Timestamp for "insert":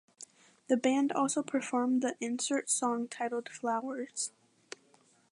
2.19-2.71